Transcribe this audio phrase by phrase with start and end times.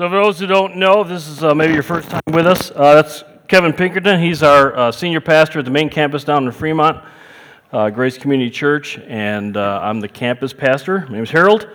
[0.00, 2.70] So, for those who don't know, this is uh, maybe your first time with us,
[2.70, 4.18] uh, that's Kevin Pinkerton.
[4.18, 7.04] He's our uh, senior pastor at the main campus down in Fremont,
[7.70, 11.00] uh, Grace Community Church, and uh, I'm the campus pastor.
[11.00, 11.68] My name's Harold.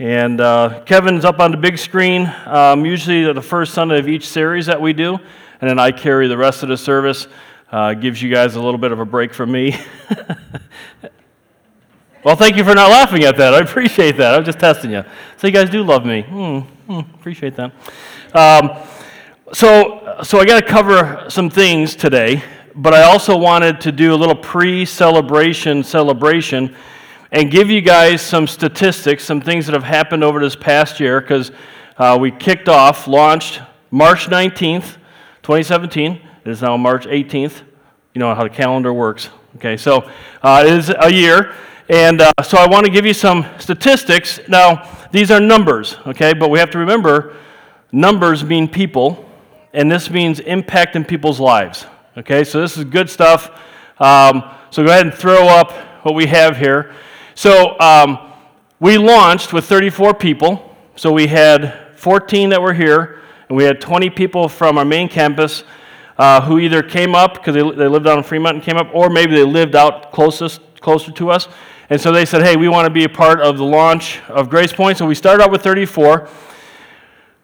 [0.00, 4.28] And uh, Kevin's up on the big screen, um, usually the first Sunday of each
[4.28, 5.14] series that we do,
[5.60, 7.28] and then I carry the rest of the service.
[8.00, 9.78] gives you guys a little bit of a break from me.
[12.22, 13.54] Well, thank you for not laughing at that.
[13.54, 14.34] I appreciate that.
[14.34, 15.04] I'm just testing you.
[15.38, 16.20] So you guys do love me.
[16.20, 17.72] Hmm, hmm, appreciate that.
[18.34, 18.70] Um,
[19.52, 22.42] so, so I got to cover some things today,
[22.74, 26.74] but I also wanted to do a little pre-celebration celebration
[27.30, 31.20] and give you guys some statistics, some things that have happened over this past year,
[31.20, 31.52] because
[31.96, 33.60] uh, we kicked off, launched
[33.92, 34.96] March 19th,
[35.42, 36.20] 2017.
[36.44, 37.62] It is now March 18th.
[38.14, 39.28] You know how the calendar works.
[39.56, 40.10] Okay, so
[40.42, 41.54] uh, it is a year.
[41.88, 44.40] And uh, so I want to give you some statistics.
[44.48, 46.32] Now, these are numbers, okay?
[46.32, 47.36] But we have to remember
[47.92, 49.28] numbers mean people,
[49.72, 52.44] and this means impact in people's lives, okay?
[52.44, 53.50] So this is good stuff.
[53.98, 55.72] Um, so go ahead and throw up
[56.04, 56.94] what we have here.
[57.34, 58.32] So um,
[58.78, 60.76] we launched with 34 people.
[60.96, 65.08] So we had 14 that were here, and we had 20 people from our main
[65.08, 65.64] campus
[66.18, 68.88] uh, who either came up because they, they lived out in Fremont and came up,
[68.94, 71.48] or maybe they lived out closest, closer to us.
[71.90, 74.48] And so they said, hey, we want to be a part of the launch of
[74.48, 74.96] Grace Point.
[74.96, 76.28] So we started out with 34.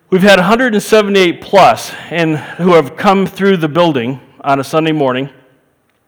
[0.09, 5.31] We've had 178 plus and who have come through the building on a Sunday morning.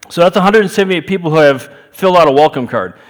[0.09, 3.01] So that's 178 people who have filled out a welcome card.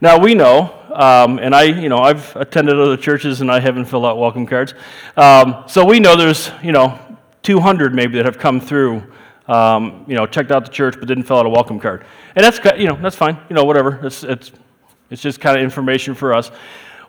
[0.00, 3.84] Now we know, um, and I, you know, I've attended other churches and I haven't
[3.84, 4.74] filled out welcome cards.
[5.16, 6.98] Um, so we know there's, you know,
[7.44, 9.04] 200 maybe that have come through,
[9.46, 12.04] um, you know, checked out the church but didn't fill out a welcome card.
[12.34, 13.38] And that's, you know, that's fine.
[13.48, 14.04] You know, whatever.
[14.04, 14.50] It's, it's
[15.12, 16.50] it's just kind of information for us.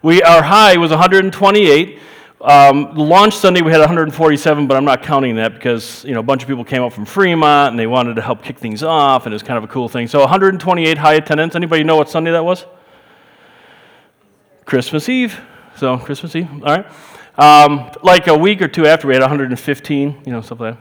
[0.01, 1.99] We, our high was 128.
[2.41, 6.23] Um, launch Sunday we had 147, but I'm not counting that because you know a
[6.23, 9.25] bunch of people came up from Fremont and they wanted to help kick things off,
[9.25, 10.07] and it's kind of a cool thing.
[10.07, 11.55] So 128 high attendance.
[11.55, 12.65] Anybody know what Sunday that was?
[14.65, 15.39] Christmas Eve.
[15.77, 16.49] So Christmas Eve.
[16.51, 16.85] All right.
[17.37, 20.23] Um, like a week or two after, we had 115.
[20.25, 20.77] You know, stuff like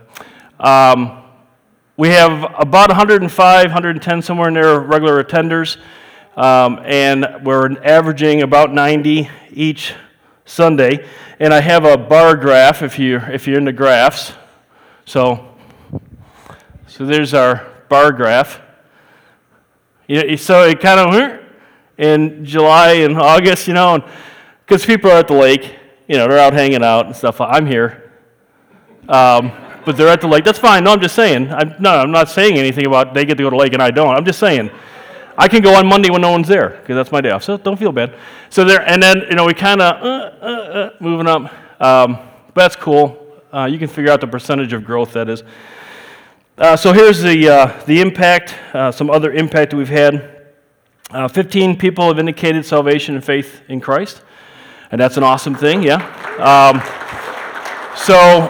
[0.58, 0.66] that.
[0.66, 1.22] Um,
[1.96, 5.76] we have about 105, 110 somewhere in there regular attenders.
[6.37, 9.93] Um, and we're averaging about 90 each
[10.47, 11.06] Sunday.
[11.38, 14.32] And I have a bar graph if you're, if you're into graphs.
[15.04, 15.54] So,
[16.87, 18.60] so there's our bar graph.
[20.09, 21.41] So it kind of
[21.98, 24.06] in July and August, you know,
[24.64, 25.76] because people are at the lake,
[26.09, 27.41] you know, they're out hanging out and stuff.
[27.41, 28.10] I'm here.
[29.09, 29.53] Um,
[29.84, 30.44] but they're at the lake.
[30.44, 30.84] That's fine.
[30.84, 31.53] No, I'm just saying.
[31.53, 33.82] I'm, no, I'm not saying anything about they get to go to the lake and
[33.82, 34.14] I don't.
[34.14, 34.70] I'm just saying
[35.37, 37.43] I can go on Monday when no one's there because that's my day off.
[37.43, 38.15] So don't feel bad.
[38.50, 41.53] So there, and then you know we kind of uh, uh, uh, moving up.
[41.81, 42.19] Um,
[42.54, 43.19] but that's cool.
[43.53, 45.43] Uh, you can figure out the percentage of growth that is.
[46.59, 48.54] Uh, so here's the uh, the impact.
[48.94, 50.28] some other impact that we've had.
[51.31, 54.22] 15 people have indicated salvation and faith in Christ,
[54.91, 55.82] and that's an awesome thing.
[55.82, 56.00] Yeah.
[56.38, 56.81] Um,
[57.97, 58.49] so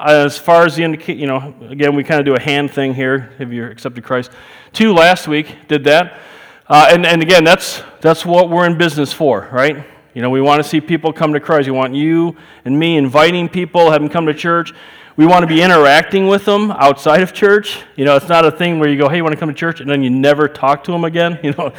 [0.00, 2.94] as far as the indicate, you know, again, we kind of do a hand thing
[2.94, 3.32] here.
[3.38, 4.30] Have you accepted Christ?
[4.72, 6.20] Two last week did that.
[6.68, 9.84] Uh, and, and again, that's, that's what we're in business for, right?
[10.14, 11.66] You know, we want to see people come to Christ.
[11.66, 14.72] We want you and me inviting people, them come to church.
[15.16, 17.80] We want to be interacting with them outside of church.
[17.96, 19.54] You know, it's not a thing where you go, hey, you want to come to
[19.54, 19.80] church?
[19.80, 21.72] And then you never talk to them again, you know.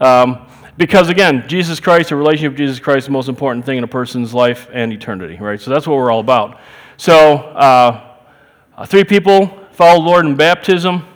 [0.00, 0.46] Um,
[0.76, 3.84] because again, Jesus Christ, a relationship with Jesus Christ is the most important thing in
[3.84, 5.60] a person's life and eternity, right?
[5.60, 6.60] So that's what we're all about.
[6.96, 8.16] So, uh,
[8.86, 11.06] three people follow the Lord in baptism.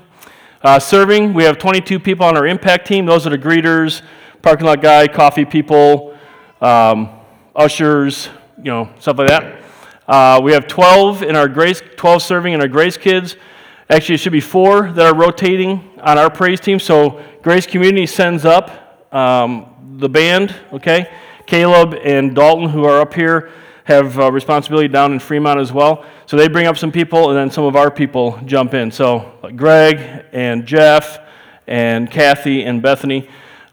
[0.61, 3.07] Uh, serving, we have 22 people on our impact team.
[3.07, 4.03] Those are the greeters,
[4.43, 6.19] parking lot guy, coffee people,
[6.61, 7.11] um,
[7.55, 9.63] ushers, you know, stuff like that.
[10.09, 13.37] Uh, we have 12 in our grace, 12 serving in our grace kids.
[13.89, 16.81] Actually, it should be four that are rotating on our praise team.
[16.81, 21.09] So Grace Community sends up um, the band, okay?
[21.47, 23.53] Caleb and Dalton, who are up here,
[23.89, 26.05] have uh, responsibility down in Fremont as well.
[26.27, 28.91] So they bring up some people, and then some of our people jump in.
[28.91, 31.19] So Greg and Jeff
[31.67, 33.27] and Kathy and Bethany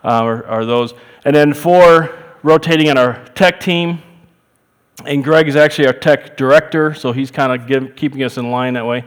[0.05, 0.93] uh, are, are, those.
[1.25, 4.01] And then four rotating on our tech team.
[5.05, 8.75] And Greg is actually our tech director, so he's kind of keeping us in line
[8.75, 9.03] that way.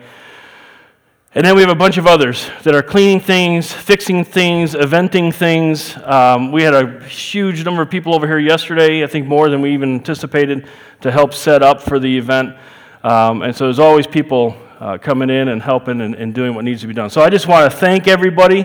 [1.35, 5.33] And then we have a bunch of others that are cleaning things, fixing things, eventing
[5.33, 5.95] things.
[6.05, 9.61] Um, we had a huge number of people over here yesterday, I think more than
[9.61, 10.67] we even anticipated,
[11.03, 12.57] to help set up for the event.
[13.05, 16.65] Um, and so there's always people uh, coming in and helping and, and, doing what
[16.65, 17.11] needs to be done.
[17.11, 18.65] So I just want to thank everybody.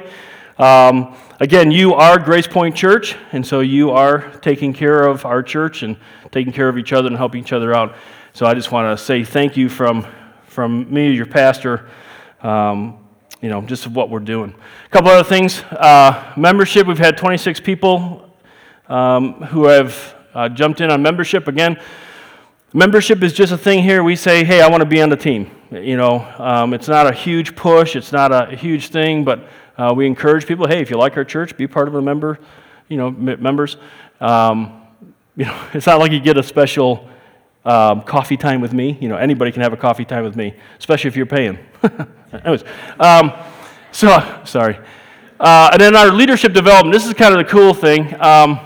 [0.57, 5.43] Um, again, you are Grace Point Church, and so you are taking care of our
[5.43, 5.97] church and
[6.31, 7.95] taking care of each other and helping each other out.
[8.31, 10.07] So I just want to say thank you from,
[10.45, 11.89] from me, your pastor,
[12.43, 12.99] um,
[13.41, 14.53] you know, just of what we're doing.
[14.85, 15.61] A couple other things.
[15.63, 18.29] Uh, membership, we've had 26 people
[18.87, 21.47] um, who have uh, jumped in on membership.
[21.47, 21.79] Again,
[22.73, 24.03] membership is just a thing here.
[24.03, 25.51] We say, hey, I want to be on the team.
[25.71, 29.47] You know, um, it's not a huge push, it's not a huge thing, but
[29.77, 32.39] uh, we encourage people, hey, if you like our church, be part of a member,
[32.89, 33.77] you know, members.
[34.21, 34.81] Um,
[35.35, 37.09] you know, it's not like you get a special
[37.65, 38.97] um, coffee time with me.
[38.99, 41.57] You know, anybody can have a coffee time with me, especially if you're paying.
[42.33, 42.63] Anyways,
[42.99, 43.31] um,
[43.91, 44.79] so sorry.
[45.39, 46.93] Uh, and then our leadership development.
[46.93, 48.15] This is kind of the cool thing.
[48.21, 48.59] Um,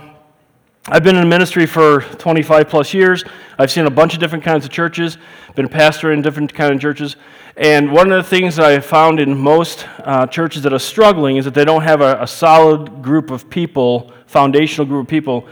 [0.90, 3.24] I've been in ministry for 25 plus years.
[3.60, 5.18] I've seen a bunch of different kinds of churches.
[5.56, 7.18] Been a pastor in different kind of churches.
[7.58, 11.38] And one of the things that I found in most uh, churches that are struggling
[11.38, 15.50] is that they don't have a, a solid group of people, foundational group of people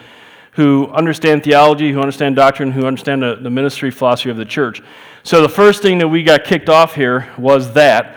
[0.55, 4.81] who understand theology, who understand doctrine, who understand the, the ministry philosophy of the church.
[5.23, 8.15] So the first thing that we got kicked off here was that.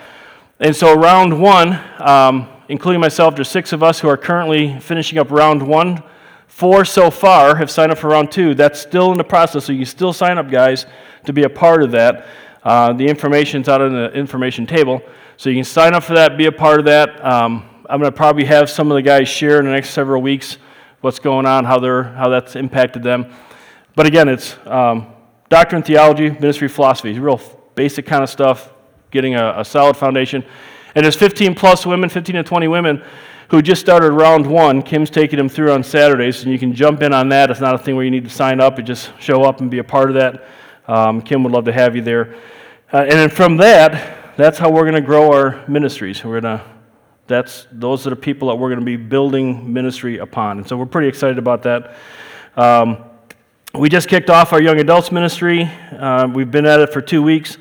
[0.60, 5.18] And so round one, um, including myself, there's six of us who are currently finishing
[5.18, 6.02] up round one.
[6.46, 8.54] Four so far have signed up for round two.
[8.54, 10.86] That's still in the process, so you still sign up, guys,
[11.24, 12.26] to be a part of that.
[12.62, 15.02] Uh, the information's out on the information table,
[15.36, 17.24] so you can sign up for that, be a part of that.
[17.24, 20.22] Um, I'm going to probably have some of the guys share in the next several
[20.22, 20.58] weeks
[21.00, 23.32] what's going on, how, they're, how that's impacted them.
[23.94, 25.08] But again, it's um,
[25.48, 27.40] doctrine, theology, ministry, philosophy, real
[27.74, 28.72] basic kind of stuff,
[29.10, 30.44] getting a, a solid foundation.
[30.94, 33.02] And there's 15 plus women, 15 to 20 women
[33.50, 34.82] who just started round one.
[34.82, 37.50] Kim's taking them through on Saturdays, and you can jump in on that.
[37.50, 38.78] It's not a thing where you need to sign up.
[38.78, 40.44] You just show up and be a part of that.
[40.86, 42.34] Um, Kim would love to have you there.
[42.92, 46.24] Uh, and then from that, that's how we're going to grow our ministries.
[46.24, 46.64] We're going to
[47.28, 50.58] that's those are the people that we're going to be building ministry upon.
[50.58, 51.94] And so we're pretty excited about that.
[52.56, 53.04] Um,
[53.74, 55.70] we just kicked off our young adults ministry.
[55.92, 57.58] Uh, we've been at it for two weeks.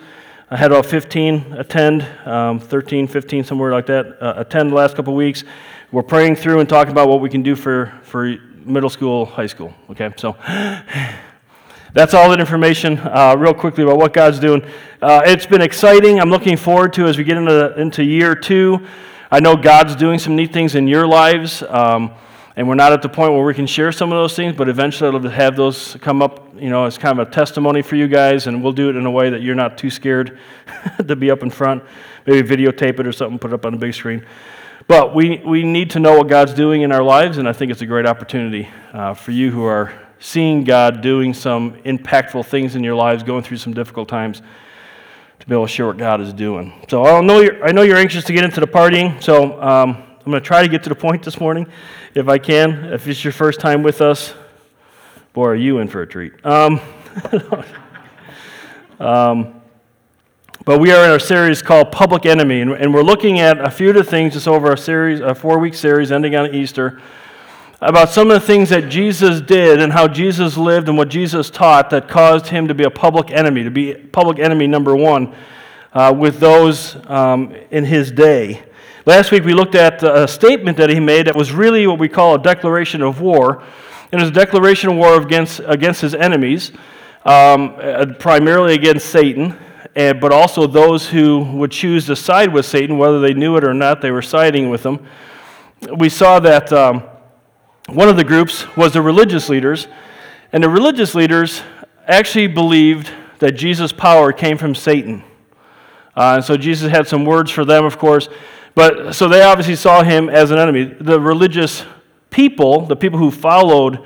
[0.49, 4.95] I had about 15 attend, um, 13, 15, somewhere like that, uh, attend the last
[4.95, 5.43] couple of weeks.
[5.91, 9.47] We're praying through and talking about what we can do for, for middle school, high
[9.47, 9.73] school.
[9.89, 10.37] Okay, so
[11.93, 14.63] that's all that information, uh, real quickly, about what God's doing.
[15.01, 16.21] Uh, it's been exciting.
[16.21, 18.87] I'm looking forward to as we get into, into year two.
[19.29, 22.13] I know God's doing some neat things in your lives, um,
[22.55, 24.69] and we're not at the point where we can share some of those things, but
[24.69, 28.07] eventually I'll have those come up, you know, as kind of a testimony for you
[28.07, 30.39] guys, and we'll do it in a way that you're not too scared
[31.07, 31.83] to be up in front.
[32.25, 34.25] Maybe videotape it or something, put it up on the big screen.
[34.87, 37.69] But we, we need to know what God's doing in our lives, and I think
[37.69, 42.77] it's a great opportunity uh, for you who are seeing God doing some impactful things
[42.77, 44.41] in your lives, going through some difficult times
[45.39, 46.73] to be able to share what God is doing.
[46.89, 50.03] So I know you're, I know you're anxious to get into the partying, so um,
[50.19, 51.67] I'm going to try to get to the point this morning
[52.13, 52.85] if I can.
[52.85, 54.33] If it's your first time with us,
[55.33, 56.33] boy, are you in for a treat.
[56.45, 56.81] Um,
[58.99, 59.61] um,
[60.65, 63.71] but we are in our series called Public Enemy, and, and we're looking at a
[63.71, 67.01] few of the things just over a series, a four week series ending on Easter
[67.79, 71.51] about some of the things that Jesus did and how Jesus lived and what Jesus
[71.51, 75.35] taught that caused him to be a public enemy, to be public enemy number one
[75.93, 78.63] uh, with those um, in his day.
[79.05, 82.09] Last week we looked at a statement that he made that was really what we
[82.09, 83.63] call a declaration of war.
[84.11, 86.71] It was a declaration of war against, against his enemies,
[87.25, 89.55] um, uh, primarily against Satan,
[89.95, 93.63] and, but also those who would choose to side with Satan, whether they knew it
[93.63, 95.05] or not, they were siding with him.
[95.95, 96.73] We saw that.
[96.73, 97.03] Um,
[97.87, 99.87] one of the groups was the religious leaders,
[100.51, 101.61] and the religious leaders
[102.05, 105.23] actually believed that Jesus' power came from Satan.
[106.15, 108.27] Uh, and so Jesus had some words for them, of course.
[108.75, 110.83] But so they obviously saw him as an enemy.
[110.83, 111.85] The religious
[112.29, 114.05] people, the people who followed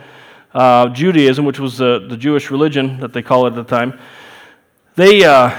[0.54, 4.00] uh, Judaism, which was the, the Jewish religion that they call it at the time,
[4.96, 5.58] they, uh,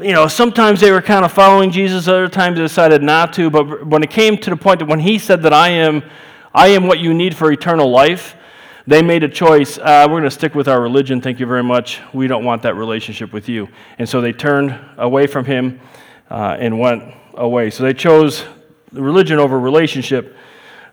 [0.00, 3.50] you know, sometimes they were kind of following Jesus, other times they decided not to.
[3.50, 6.02] But when it came to the point that when he said that I am
[6.54, 8.36] I am what you need for eternal life.
[8.86, 9.78] They made a choice.
[9.78, 11.22] Uh, we're going to stick with our religion.
[11.22, 12.00] Thank you very much.
[12.12, 13.68] We don't want that relationship with you.
[13.98, 15.80] And so they turned away from him
[16.30, 17.04] uh, and went
[17.34, 17.70] away.
[17.70, 18.44] So they chose
[18.92, 20.36] religion over relationship.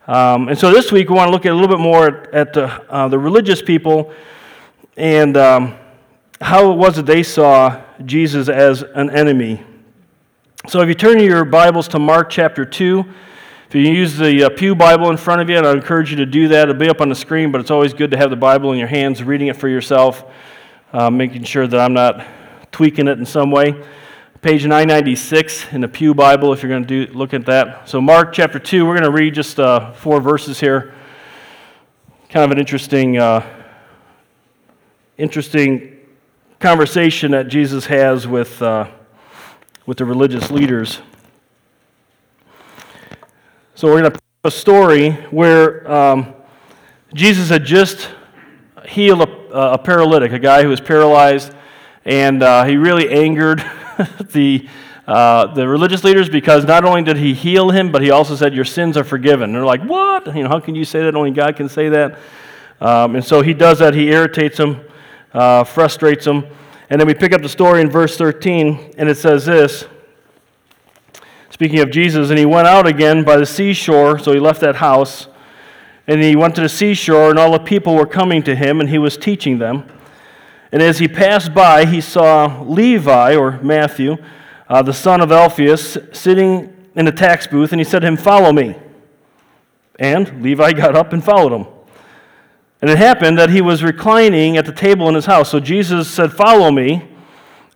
[0.08, 2.54] Um, and so this week we want to look at a little bit more at
[2.54, 4.13] the, uh, the religious people
[4.96, 5.75] and um,
[6.39, 9.62] how it was that they saw Jesus as an enemy.
[10.70, 13.04] So if you turn your Bibles to Mark chapter 2,
[13.69, 16.17] if you use the uh, Pew Bible in front of you, and I encourage you
[16.17, 16.69] to do that.
[16.69, 18.79] It'll be up on the screen, but it's always good to have the Bible in
[18.79, 20.23] your hands, reading it for yourself,
[20.91, 22.25] uh, making sure that I'm not
[22.71, 23.73] tweaking it in some way.
[24.41, 27.88] page 996 in the Pew Bible, if you're going to look at that.
[27.88, 30.95] So, Mark chapter 2, we're going to read just uh, four verses here.
[32.29, 33.45] Kind of an interesting, uh,
[35.15, 35.95] interesting
[36.59, 38.89] conversation that Jesus has with, uh,
[39.85, 41.01] with the religious leaders.
[43.79, 46.33] So, we're going to a story where um,
[47.13, 48.09] Jesus had just
[48.86, 51.53] healed a, a, paralytic, a guy who was paralyzed,
[52.03, 53.59] and uh, he really angered
[54.33, 54.67] the,
[55.07, 58.53] uh, the religious leaders because not only did he heal him, but he also said,
[58.53, 59.43] Your sins are forgiven.
[59.43, 60.25] And they're like, What?
[60.36, 61.15] You know, how can you say that?
[61.15, 62.19] Only God can say that.
[62.81, 63.93] Um, and so he does that.
[63.93, 64.81] He irritates them,
[65.33, 66.45] uh, frustrates them.
[66.89, 69.86] And then we pick up the story in verse 13, and it says this.
[71.60, 74.78] Speaking of Jesus, and he went out again by the seashore, so he left that
[74.78, 75.28] house,
[76.08, 78.89] and he went to the seashore, and all the people were coming to him, and
[78.89, 79.84] he was teaching them.
[80.72, 84.16] And as he passed by, he saw Levi, or Matthew,
[84.70, 88.16] uh, the son of Alphaeus, sitting in a tax booth, and he said to him,
[88.16, 88.78] Follow me.
[90.00, 91.68] And Levi got up and followed him.
[92.82, 95.50] And it happened that he was reclining at the table in his house.
[95.50, 97.09] So Jesus said, Follow me.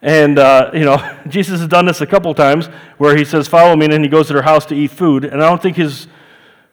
[0.03, 2.67] And, uh, you know, Jesus has done this a couple times
[2.97, 5.25] where he says, Follow me, and then he goes to their house to eat food.
[5.25, 6.07] And I don't think his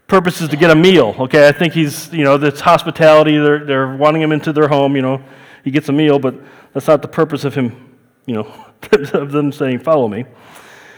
[0.09, 1.49] purpose is to get a meal, okay?
[1.49, 3.39] I think he's, you know, it's hospitality.
[3.39, 5.23] They're, they're wanting him into their home, you know.
[5.63, 6.35] He gets a meal, but
[6.75, 7.97] that's not the purpose of him,
[8.27, 8.67] you know,
[9.15, 10.25] of them saying, Follow me.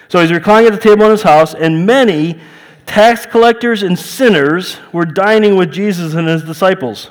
[0.08, 2.40] So he's reclining at the table in his house, and many
[2.86, 7.10] tax collectors and sinners were dining with Jesus and his disciples,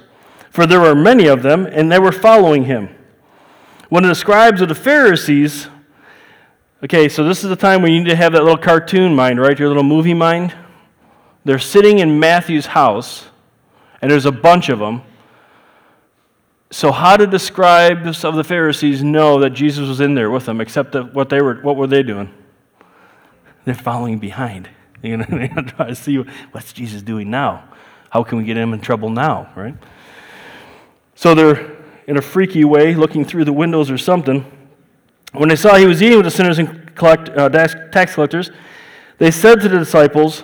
[0.49, 2.89] for there were many of them, and they were following him.
[3.91, 5.67] Of the scribes of the Pharisees,
[6.83, 9.39] okay, so this is the time when you need to have that little cartoon mind,
[9.39, 9.57] right?
[9.59, 10.55] Your little movie mind.
[11.43, 13.25] They're sitting in Matthew's house,
[14.01, 15.03] and there's a bunch of them.
[16.71, 20.45] So, how did the scribes of the Pharisees know that Jesus was in there with
[20.45, 22.33] them, except that what they were, what were they doing?
[23.65, 24.69] They're following behind.
[25.03, 26.17] You know, they're trying to see
[26.51, 27.67] what's Jesus doing now.
[28.11, 29.73] How can we get him in trouble now, right?
[31.15, 34.45] So they're in a freaky way, looking through the windows or something.
[35.33, 38.51] When they saw he was eating with the sinners and collect, uh, tax collectors,
[39.17, 40.43] they said to the disciples,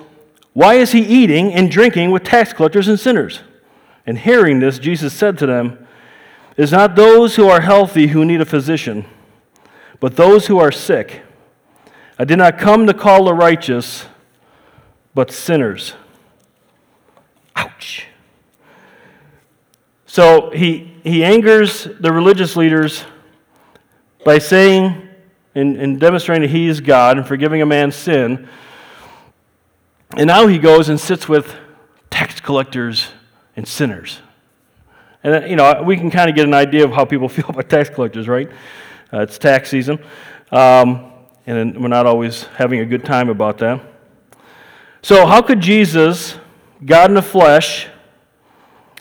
[0.53, 3.41] Why is he eating and drinking with tax collectors and sinners?
[4.05, 5.85] And hearing this, Jesus said to them,
[6.55, 9.05] It is not those who are healthy who need a physician,
[9.99, 11.23] but those who are sick.
[12.17, 14.05] I did not come to call the righteous,
[15.13, 15.93] but sinners.
[20.17, 23.03] So he, he angers the religious leaders
[24.25, 25.07] by saying
[25.53, 28.49] and, and demonstrating that he is God and forgiving a man's sin.
[30.15, 31.53] And now he goes and sits with
[32.09, 33.09] tax collectors
[33.55, 34.19] and sinners.
[35.23, 37.45] And, uh, you know, we can kind of get an idea of how people feel
[37.49, 38.49] about tax collectors, right?
[39.13, 39.99] Uh, it's tax season.
[40.51, 41.11] Um,
[41.45, 43.83] and we're not always having a good time about that.
[45.03, 46.39] So, how could Jesus,
[46.83, 47.89] God in the flesh,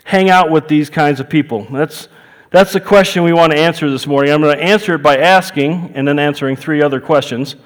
[0.06, 1.66] hang out with these kinds of people?
[1.70, 2.08] That's,
[2.50, 4.32] that's the question we want to answer this morning.
[4.32, 7.56] I'm going to answer it by asking and then answering three other questions.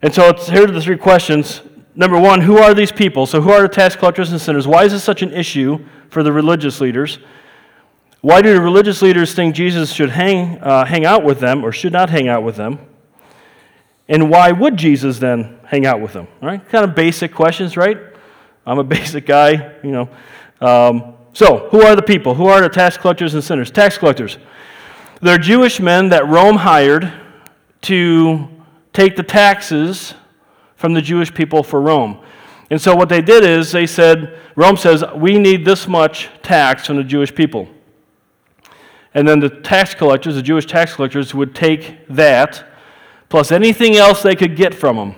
[0.00, 1.60] And so it's, here are the three questions.
[1.94, 3.26] Number one, who are these people?
[3.26, 4.66] So, who are the tax collectors and sinners?
[4.66, 7.18] Why is this such an issue for the religious leaders?
[8.22, 11.72] Why do the religious leaders think Jesus should hang, uh, hang out with them or
[11.72, 12.78] should not hang out with them?
[14.08, 16.26] And why would Jesus then hang out with them?
[16.40, 17.98] All right, kind of basic questions, right?
[18.64, 20.08] I'm a basic guy, you know.
[20.60, 22.34] Um, so, who are the people?
[22.34, 23.70] Who are the tax collectors and sinners?
[23.70, 24.38] Tax collectors.
[25.22, 27.12] They're Jewish men that Rome hired
[27.82, 28.48] to
[28.92, 30.14] take the taxes
[30.76, 32.18] from the Jewish people for Rome.
[32.70, 36.86] And so, what they did is they said, Rome says, we need this much tax
[36.86, 37.68] from the Jewish people.
[39.14, 42.64] And then the tax collectors, the Jewish tax collectors, would take that
[43.28, 45.14] plus anything else they could get from them.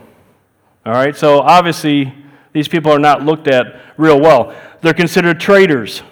[0.84, 2.12] All right, so obviously,
[2.52, 4.54] these people are not looked at real well.
[4.80, 6.02] They're considered traitors,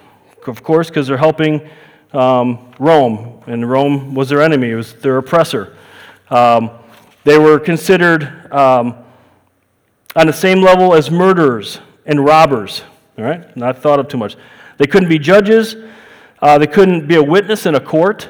[0.47, 1.69] of course, because they're helping
[2.13, 5.75] um, Rome, and Rome was their enemy, it was their oppressor.
[6.29, 6.71] Um,
[7.23, 8.95] they were considered um,
[10.15, 12.83] on the same level as murderers and robbers,
[13.17, 13.55] all right?
[13.55, 14.35] Not thought of too much.
[14.77, 15.75] They couldn't be judges,
[16.41, 18.27] uh, they couldn't be a witness in a court.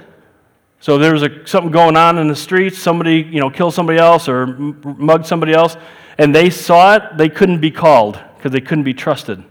[0.81, 3.99] So there was a, something going on in the streets, somebody, you know, killed somebody
[3.99, 5.77] else or mugged somebody else,
[6.17, 9.43] and they saw it, they couldn't be called because they couldn't be trusted.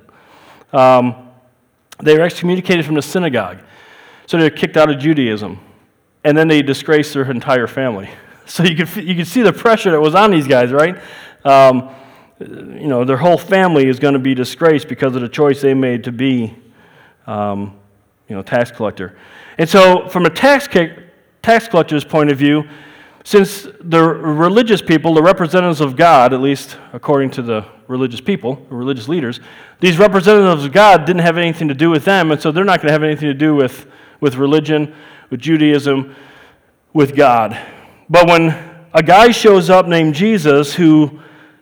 [0.72, 1.28] Um,
[2.02, 3.58] they were excommunicated from the synagogue.
[4.26, 5.58] So they were kicked out of Judaism.
[6.24, 8.10] And then they disgraced their entire family.
[8.46, 11.00] So you could, you could see the pressure that was on these guys, right?
[11.44, 11.88] Um,
[12.40, 15.72] you know, their whole family is going to be disgraced because of the choice they
[15.72, 16.56] made to be,
[17.28, 17.78] um,
[18.28, 19.16] you know, tax collector.
[19.56, 20.66] And so, from a tax,
[21.42, 22.64] tax collector's point of view,
[23.24, 28.64] since the religious people, the representatives of God, at least according to the religious people,
[28.70, 29.40] religious leaders,
[29.80, 32.78] these representatives of God didn't have anything to do with them, and so they're not
[32.78, 33.86] going to have anything to do with,
[34.20, 34.94] with religion,
[35.28, 36.14] with Judaism,
[36.92, 37.58] with God.
[38.08, 38.48] But when
[38.92, 41.20] a guy shows up named Jesus who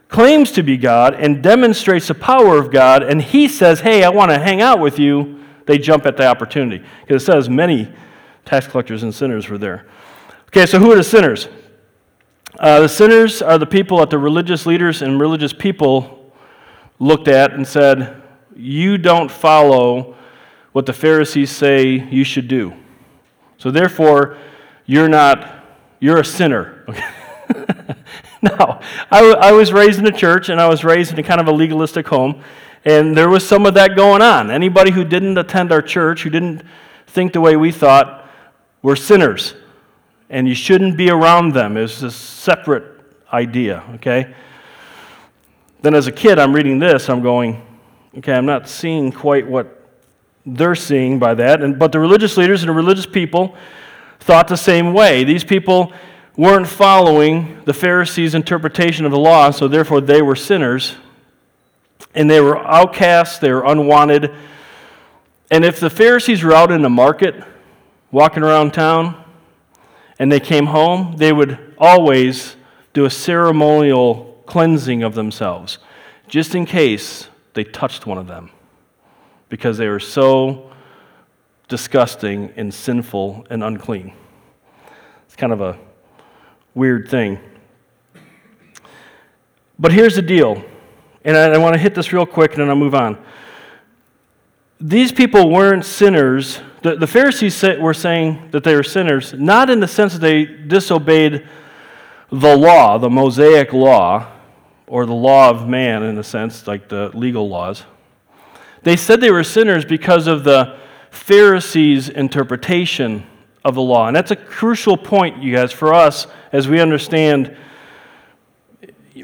[0.09, 4.09] claims to be God and demonstrates the power of God, and he says, Hey, I
[4.09, 6.85] want to hang out with you, they jump at the opportunity.
[7.03, 7.93] Because it says many
[8.45, 9.87] tax collectors and sinners were there.
[10.49, 11.47] Okay, so who are the sinners?
[12.59, 16.33] Uh, the sinners are the people that the religious leaders and religious people
[16.99, 18.23] looked at and said,
[18.57, 20.17] You don't follow
[20.73, 22.73] what the Pharisees say you should do.
[23.59, 24.39] So therefore,
[24.87, 25.67] you're not,
[26.01, 26.83] you're a sinner.
[28.41, 31.43] now, I, I was raised in a church and I was raised in a kind
[31.43, 32.43] of a legalistic home,
[32.87, 34.51] and there was some of that going on.
[34.51, 36.63] Anybody who didn't attend our church, who didn't
[37.07, 38.27] think the way we thought,
[38.81, 39.53] were sinners
[40.31, 41.77] and you shouldn't be around them.
[41.77, 43.01] It's a separate
[43.33, 44.35] idea, okay?
[45.83, 47.63] Then as a kid, I'm reading this, I'm going,
[48.19, 49.75] okay, I'm not seeing quite what
[50.45, 51.63] they're seeing by that.
[51.63, 53.57] And, but the religious leaders and the religious people
[54.21, 55.25] thought the same way.
[55.25, 55.93] These people
[56.37, 60.97] weren't following the Pharisees' interpretation of the law, so therefore they were sinners.
[62.15, 64.35] And they were outcasts, they were unwanted.
[65.51, 67.43] And if the Pharisees were out in the market,
[68.11, 69.25] walking around town,
[70.19, 72.57] and they came home, they would always
[72.93, 75.79] do a ceremonial cleansing of themselves,
[76.27, 78.51] just in case they touched one of them,
[79.49, 80.71] because they were so
[81.69, 84.13] disgusting and sinful and unclean.
[85.27, 85.79] It's kind of a
[86.75, 87.39] weird thing.
[89.79, 90.65] But here's the deal,
[91.25, 93.23] and I, I want to hit this real quick and then I'll move on.
[94.81, 99.81] These people weren't sinners the, the Pharisees were saying that they were sinners, not in
[99.81, 101.47] the sense that they disobeyed
[102.31, 104.31] the law, the Mosaic law,
[104.87, 107.85] or the law of man in a sense, like the legal laws.
[108.83, 110.79] They said they were sinners because of the
[111.11, 113.27] Pharisees' interpretation
[113.65, 114.07] of the law.
[114.07, 117.57] And that's a crucial point, you guys, for us as we understand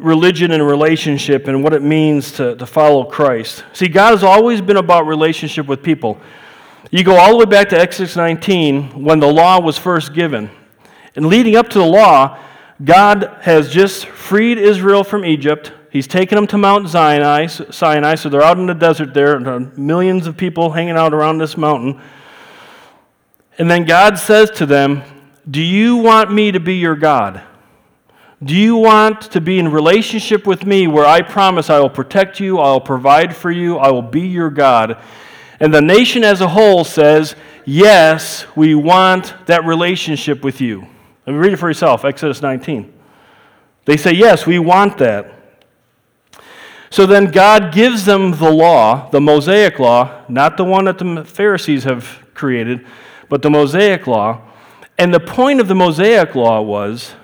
[0.00, 3.64] religion and relationship and what it means to, to follow Christ.
[3.72, 6.18] See, God has always been about relationship with people.
[6.90, 10.50] You go all the way back to Exodus 19 when the law was first given.
[11.16, 12.38] And leading up to the law,
[12.84, 15.72] God has just freed Israel from Egypt.
[15.90, 19.46] He's taken them to Mount Sinai, Sinai, so they're out in the desert there, and
[19.46, 22.00] uh, millions of people hanging out around this mountain.
[23.58, 25.02] And then God says to them,
[25.48, 27.42] Do you want me to be your God?
[28.44, 32.40] Do you want to be in relationship with me where I promise I will protect
[32.40, 34.98] you, I will provide for you, I will be your God?
[35.60, 40.86] And the nation as a whole says, Yes, we want that relationship with you.
[41.26, 42.92] Let me read it for yourself Exodus 19.
[43.86, 45.32] They say, Yes, we want that.
[46.90, 51.24] So then God gives them the law, the Mosaic law, not the one that the
[51.24, 52.86] Pharisees have created,
[53.30, 54.42] but the Mosaic law.
[54.98, 57.14] And the point of the Mosaic law was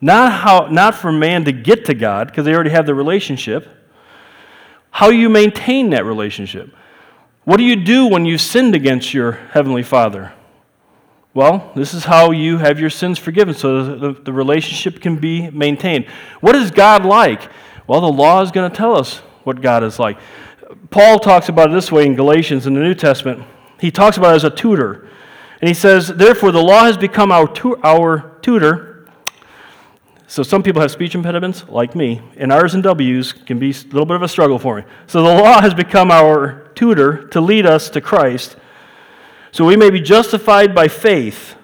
[0.00, 3.68] not, how, not for man to get to God, because they already have the relationship,
[4.90, 6.74] how you maintain that relationship.
[7.44, 10.32] What do you do when you sinned against your Heavenly Father?
[11.32, 15.50] Well, this is how you have your sins forgiven so the, the relationship can be
[15.50, 16.06] maintained.
[16.40, 17.50] What is God like?
[17.86, 20.18] Well, the law is going to tell us what God is like.
[20.90, 23.44] Paul talks about it this way in Galatians in the New Testament.
[23.78, 25.08] He talks about it as a tutor.
[25.60, 28.95] And he says, Therefore, the law has become our, tu- our tutor
[30.36, 33.84] so some people have speech impediments, like me, and R's and W's can be a
[33.84, 34.82] little bit of a struggle for me.
[35.06, 38.54] So the law has become our tutor to lead us to Christ,
[39.50, 41.54] so we may be justified by faith,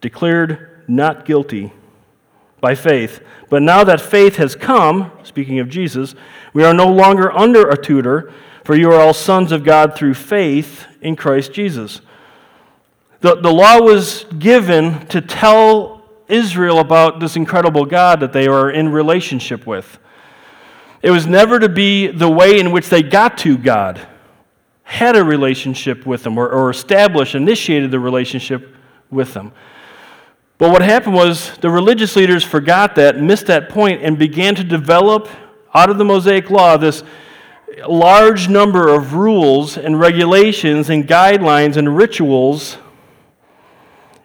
[0.00, 1.72] declared not guilty
[2.60, 3.20] by faith.
[3.50, 6.14] But now that faith has come, speaking of Jesus,
[6.52, 10.14] we are no longer under a tutor, for you are all sons of God through
[10.14, 12.00] faith in Christ Jesus.
[13.22, 15.95] The, the law was given to tell
[16.28, 19.98] Israel about this incredible God that they are in relationship with.
[21.02, 24.00] It was never to be the way in which they got to God,
[24.82, 28.74] had a relationship with Him, or, or established, initiated the relationship
[29.10, 29.52] with Him.
[30.58, 34.64] But what happened was the religious leaders forgot that, missed that point, and began to
[34.64, 35.28] develop
[35.74, 37.04] out of the Mosaic Law this
[37.86, 42.78] large number of rules and regulations and guidelines and rituals,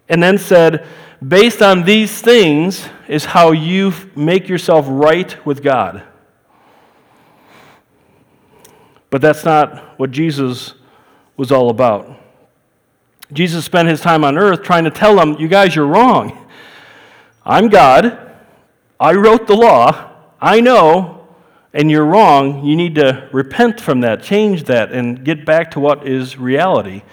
[0.07, 0.87] and then said,
[1.25, 6.03] based on these things is how you make yourself right with God.
[9.09, 10.73] But that's not what Jesus
[11.37, 12.17] was all about.
[13.33, 16.47] Jesus spent his time on earth trying to tell them, you guys, you're wrong.
[17.45, 18.31] I'm God.
[18.99, 20.11] I wrote the law.
[20.41, 21.27] I know,
[21.73, 22.65] and you're wrong.
[22.65, 27.03] You need to repent from that, change that, and get back to what is reality.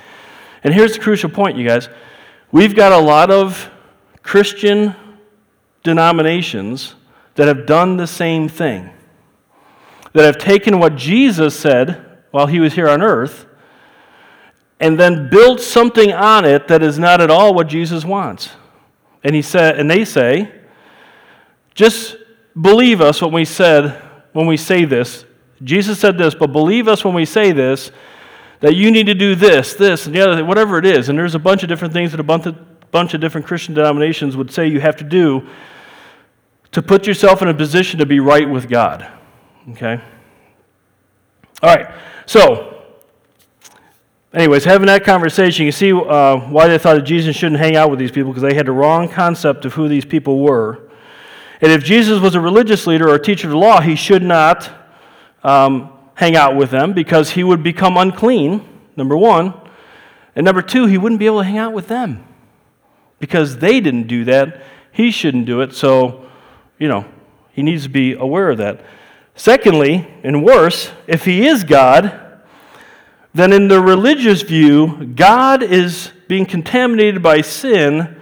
[0.64, 1.88] And here's the crucial point, you guys.
[2.50, 3.70] We've got a lot of
[4.28, 4.94] Christian
[5.82, 6.96] denominations
[7.36, 8.90] that have done the same thing,
[10.12, 13.46] that have taken what Jesus said while he was here on earth
[14.78, 18.50] and then built something on it that is not at all what Jesus wants.
[19.24, 20.52] And he said and they say,
[21.74, 22.18] just
[22.60, 23.94] believe us when we said
[24.34, 25.24] when we say this.
[25.64, 27.90] Jesus said this, but believe us when we say this
[28.60, 31.08] that you need to do this, this, and the other, whatever it is.
[31.08, 32.58] And there's a bunch of different things that a bunch of,
[32.90, 35.46] bunch of different Christian denominations would say you have to do
[36.72, 39.10] to put yourself in a position to be right with God.
[39.70, 40.00] Okay?
[41.62, 41.90] All right.
[42.26, 42.84] So,
[44.32, 47.90] anyways, having that conversation, you see uh, why they thought that Jesus shouldn't hang out
[47.90, 50.88] with these people because they had the wrong concept of who these people were.
[51.60, 54.22] And if Jesus was a religious leader or a teacher of the law, he should
[54.22, 54.70] not
[55.42, 59.54] um, hang out with them because he would become unclean, number one.
[60.36, 62.27] And number two, he wouldn't be able to hang out with them
[63.18, 64.62] because they didn't do that.
[64.92, 65.74] He shouldn't do it.
[65.74, 66.28] So,
[66.78, 67.04] you know,
[67.52, 68.80] he needs to be aware of that.
[69.34, 72.20] Secondly, and worse, if he is God,
[73.34, 78.20] then in the religious view, God is being contaminated by sin,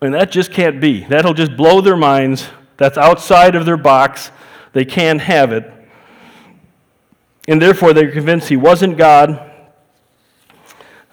[0.00, 1.04] and that just can't be.
[1.04, 2.48] That'll just blow their minds.
[2.76, 4.32] That's outside of their box.
[4.72, 5.70] They can't have it.
[7.46, 9.49] And therefore, they're convinced he wasn't God,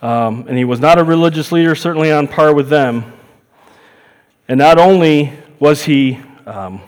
[0.02, 3.14] um, and he was not a religious leader, certainly on par with them.
[4.48, 6.20] And not only was he.
[6.46, 6.82] Um,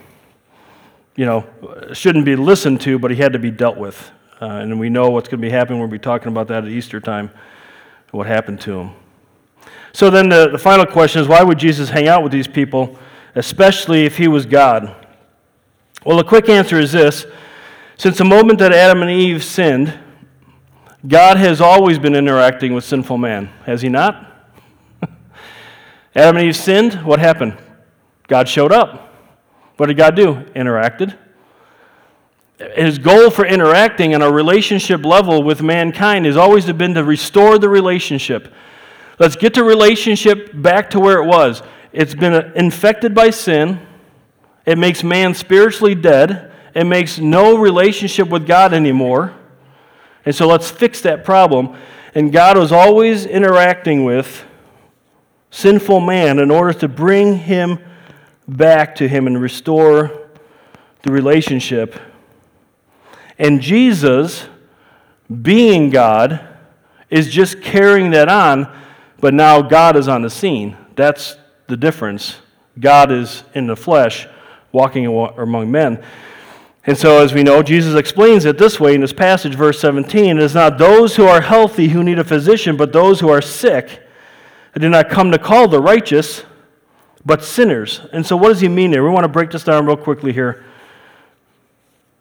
[1.19, 1.45] you know,
[1.91, 4.09] shouldn't be listened to, but he had to be dealt with.
[4.41, 5.77] Uh, and we know what's going to be happening.
[5.77, 7.29] We'll be talking about that at Easter time,
[8.11, 8.91] what happened to him.
[9.91, 12.97] So then the, the final question is why would Jesus hang out with these people,
[13.35, 14.95] especially if he was God?
[16.05, 17.25] Well, the quick answer is this
[17.97, 19.99] since the moment that Adam and Eve sinned,
[21.07, 24.25] God has always been interacting with sinful man, has he not?
[26.15, 27.57] Adam and Eve sinned, what happened?
[28.27, 29.13] God showed up.
[29.77, 30.35] What did God do?
[30.55, 31.17] Interacted.
[32.75, 37.57] His goal for interacting on a relationship level with mankind has always been to restore
[37.57, 38.53] the relationship.
[39.17, 41.63] Let's get the relationship back to where it was.
[41.93, 43.79] It's been infected by sin.
[44.65, 46.51] It makes man spiritually dead.
[46.75, 49.38] It makes no relationship with God anymore.
[50.25, 51.75] And so let's fix that problem.
[52.15, 54.45] And God was always interacting with
[55.51, 57.79] sinful man in order to bring him
[58.49, 60.29] back to Him and restore
[61.03, 61.99] the relationship.
[63.38, 64.47] And Jesus,
[65.41, 66.45] being God,
[67.10, 68.71] is just carrying that on,
[69.19, 70.75] but now God is on the scene.
[70.95, 72.38] That's the difference.
[72.79, 74.27] God is in the flesh,
[74.71, 76.03] walking among men.
[76.85, 80.37] And so, as we know, Jesus explains it this way in this passage, verse 17
[80.37, 83.41] It is not those who are healthy who need a physician, but those who are
[83.41, 84.01] sick.
[84.75, 86.43] I did not come to call the righteous,
[87.25, 88.01] but sinners.
[88.13, 89.03] And so, what does he mean there?
[89.03, 90.63] We want to break this down real quickly here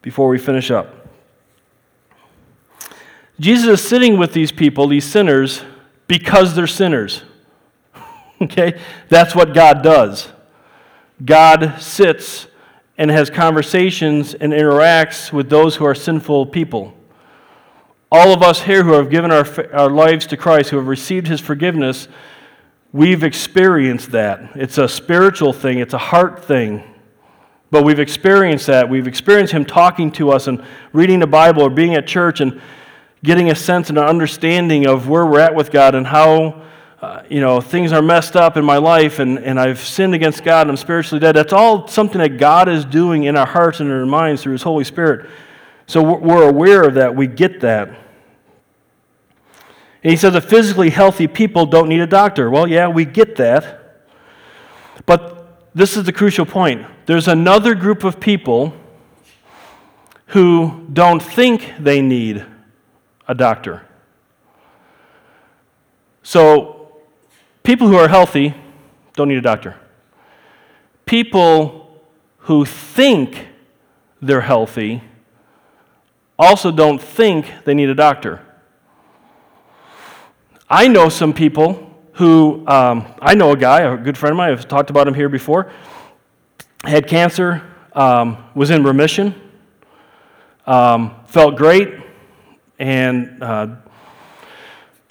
[0.03, 1.09] before we finish up.
[3.40, 5.62] Jesus is sitting with these people, these sinners,
[6.09, 7.23] because they're sinners.
[8.42, 8.81] okay?
[9.09, 10.29] That's what God does.
[11.25, 12.49] God sits
[12.99, 16.93] and has conversations and interacts with those who are sinful people.
[18.11, 21.27] All of us here who have given our, our lives to Christ, who have received
[21.29, 22.09] his forgiveness,
[22.93, 24.53] We've experienced that.
[24.55, 26.83] It's a spiritual thing, it's a heart thing.
[27.71, 28.89] But we've experienced that.
[28.89, 32.63] We've experienced Him talking to us and reading the Bible or being at church and
[33.23, 36.63] getting a sense and an understanding of where we're at with God and how.
[37.01, 40.43] Uh, you know, things are messed up in my life and, and I've sinned against
[40.43, 41.37] God and I'm spiritually dead.
[41.37, 44.55] That's all something that God is doing in our hearts and in our minds through
[44.55, 45.31] His Holy Spirit.
[45.87, 47.15] So we're aware of that.
[47.15, 47.89] We get that.
[50.03, 52.51] And he says that physically healthy people don't need a doctor.
[52.51, 54.05] Well, yeah, we get that.
[55.07, 56.85] But this is the crucial point.
[57.07, 58.75] There's another group of people
[60.27, 62.45] who don't think they need
[63.27, 63.87] a doctor.
[66.23, 66.78] So,
[67.69, 68.55] people who are healthy
[69.13, 69.77] don't need a doctor.
[71.05, 72.03] People
[72.39, 73.47] who think
[74.23, 75.03] they're healthy
[76.39, 78.41] also don't think they need a doctor.
[80.71, 84.53] I know some people who, um, I know a guy, a good friend of mine,
[84.53, 85.71] I've talked about him here before,
[86.85, 89.35] had cancer, um, was in remission,
[90.67, 91.97] um, felt great,
[92.79, 93.77] and uh,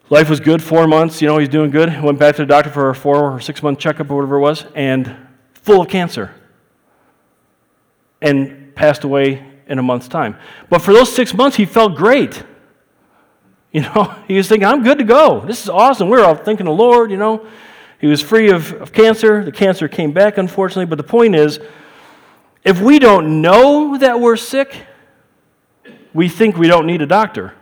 [0.09, 2.01] life was good, four months, you know, he's doing good.
[2.01, 4.41] Went back to the doctor for a four or six month checkup or whatever it
[4.41, 5.15] was, and
[5.53, 6.33] full of cancer,
[8.21, 10.37] and passed away in a month's time.
[10.69, 12.43] But for those six months, he felt great.
[13.71, 15.41] You know, he was thinking, I'm good to go.
[15.41, 16.09] This is awesome.
[16.09, 17.47] We are all thinking the Lord, you know.
[17.99, 19.43] He was free of, of cancer.
[19.43, 20.85] The cancer came back, unfortunately.
[20.85, 21.59] But the point is,
[22.63, 24.85] if we don't know that we're sick,
[26.13, 27.56] we think we don't need a doctor.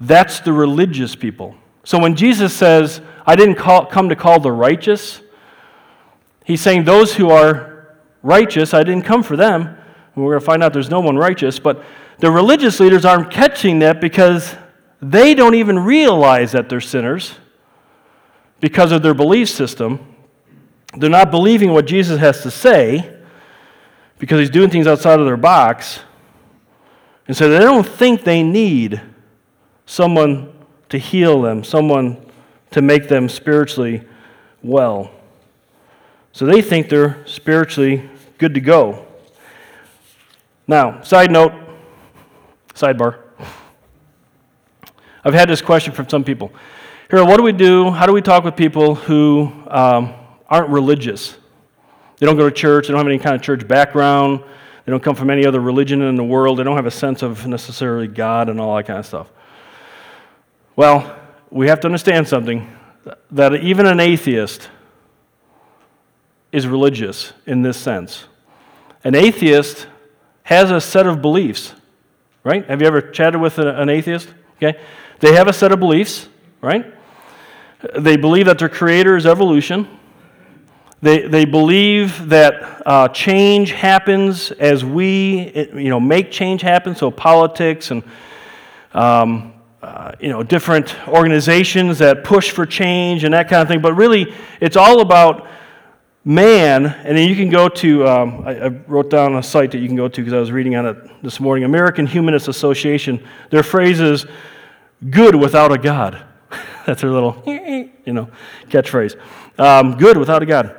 [0.00, 1.54] That's the religious people.
[1.84, 5.20] So when Jesus says, I didn't call, come to call the righteous,
[6.44, 9.76] he's saying those who are righteous, I didn't come for them.
[10.16, 11.58] We're going to find out there's no one righteous.
[11.58, 11.82] But
[12.18, 14.54] the religious leaders aren't catching that because
[15.00, 17.34] they don't even realize that they're sinners
[18.60, 20.14] because of their belief system.
[20.96, 23.16] They're not believing what Jesus has to say
[24.18, 26.00] because he's doing things outside of their box.
[27.26, 29.00] And so they don't think they need
[29.90, 30.52] someone
[30.88, 32.16] to heal them, someone
[32.70, 34.00] to make them spiritually
[34.62, 35.10] well.
[36.30, 39.04] So they think they're spiritually good to go.
[40.68, 41.52] Now, side note,
[42.72, 43.18] sidebar.
[45.24, 46.52] I've had this question from some people.
[47.10, 47.90] Here, what do we do?
[47.90, 50.14] How do we talk with people who um,
[50.48, 51.36] aren't religious?
[52.18, 54.44] They don't go to church, they don't have any kind of church background,
[54.84, 57.22] they don't come from any other religion in the world, they don't have a sense
[57.22, 59.26] of necessarily God and all that kind of stuff.
[60.80, 61.14] Well,
[61.50, 62.66] we have to understand something
[63.32, 64.70] that even an atheist
[66.52, 68.24] is religious in this sense.
[69.04, 69.86] An atheist
[70.42, 71.74] has a set of beliefs,
[72.44, 72.66] right?
[72.66, 74.28] Have you ever chatted with an atheist?
[74.56, 74.80] Okay.
[75.18, 76.30] They have a set of beliefs,
[76.62, 76.86] right?
[77.98, 79.86] They believe that their creator is evolution.
[81.02, 87.10] They, they believe that uh, change happens as we you know, make change happen, so
[87.10, 88.02] politics and
[88.94, 89.49] um,
[89.82, 93.80] uh, you know, different organizations that push for change and that kind of thing.
[93.80, 95.48] But really, it's all about
[96.24, 96.84] man.
[96.84, 99.86] And then you can go to, um, I, I, wrote down a site that you
[99.86, 103.26] can go to because I was reading on it this morning American Humanist Association.
[103.48, 104.26] Their phrase is
[105.08, 106.22] good without a God.
[106.86, 108.28] That's their little, you know,
[108.68, 109.18] catchphrase.
[109.58, 110.76] Um, good without a God.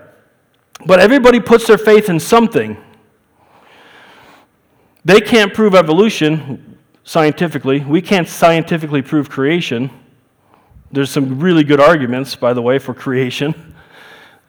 [0.86, 2.78] But everybody puts their faith in something.
[5.04, 6.71] They can't prove evolution
[7.04, 7.80] scientifically.
[7.80, 9.90] We can't scientifically prove creation.
[10.92, 13.76] There's some really good arguments, by the way, for creation.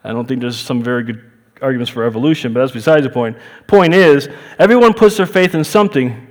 [0.03, 3.37] I don't think there's some very good arguments for evolution, but that's besides the point.
[3.67, 4.27] Point is,
[4.59, 6.27] everyone puts their faith in something.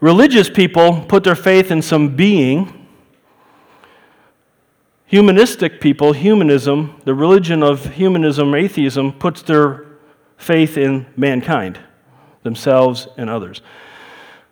[0.00, 2.86] Religious people put their faith in some being
[5.06, 9.86] Humanistic people, humanism, the religion of humanism, atheism, puts their
[10.36, 11.78] faith in mankind,
[12.42, 13.62] themselves and others.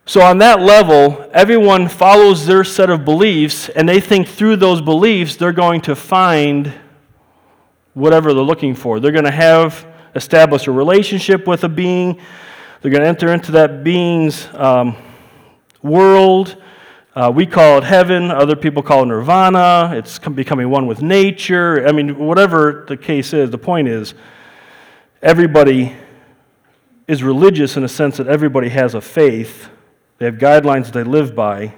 [0.06, 4.82] So, on that level, everyone follows their set of beliefs, and they think through those
[4.82, 6.74] beliefs they're going to find
[7.94, 9.00] whatever they're looking for.
[9.00, 12.20] They're going to have established a relationship with a being,
[12.82, 14.94] they're going to enter into that being's um,
[15.82, 16.56] world.
[17.16, 21.86] Uh, we call it heaven, other people call it nirvana, it's becoming one with nature.
[21.86, 24.12] I mean, whatever the case is, the point is
[25.22, 25.96] everybody
[27.08, 29.70] is religious in a sense that everybody has a faith,
[30.18, 31.74] they have guidelines they live by,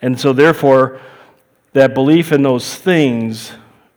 [0.00, 1.00] and so therefore,
[1.72, 3.52] that belief in those things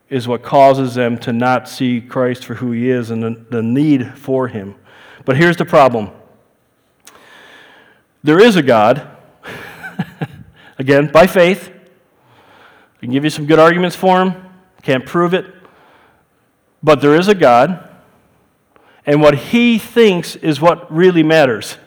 [0.09, 3.61] is what causes them to not see Christ for who he is and the, the
[3.61, 4.75] need for him.
[5.25, 6.11] But here's the problem
[8.23, 9.07] there is a God.
[10.79, 11.71] Again, by faith.
[12.97, 14.43] I can give you some good arguments for him.
[14.81, 15.45] Can't prove it.
[16.81, 17.87] But there is a God,
[19.05, 21.77] and what he thinks is what really matters.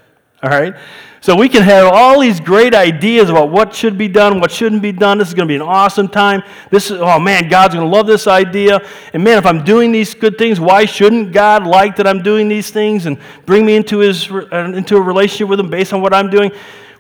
[0.43, 0.75] All right?
[1.23, 4.81] So we can have all these great ideas about what should be done, what shouldn't
[4.81, 5.19] be done.
[5.19, 6.43] This is going to be an awesome time.
[6.71, 8.81] This is, oh man, God's going to love this idea.
[9.13, 12.49] And man, if I'm doing these good things, why shouldn't God like that I'm doing
[12.49, 16.01] these things and bring me into, his, uh, into a relationship with Him based on
[16.01, 16.53] what I'm doing?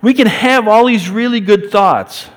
[0.02, 2.28] We can have all these really good thoughts.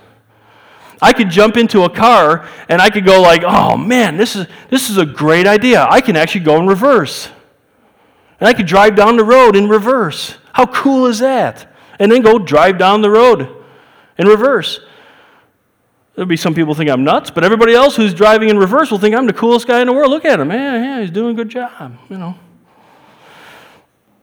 [1.02, 4.48] I could jump into a car and I could go like, "Oh man, this is
[4.69, 5.86] this is a great idea.
[5.89, 7.28] I can actually go in reverse."
[8.39, 10.36] And I could drive down the road in reverse.
[10.54, 11.73] How cool is that?
[12.00, 13.48] And then go drive down the road
[14.18, 14.80] in reverse.
[16.16, 19.00] There'll be some people think I'm nuts, but everybody else who's driving in reverse will
[19.00, 20.12] think I'm the coolest guy in the world.
[20.12, 20.84] Look at him, man.
[20.84, 22.36] Yeah, he's doing a good job, you know.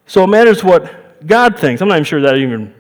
[0.06, 1.82] So it matters what God thinks.
[1.82, 2.74] I'm not even sure that even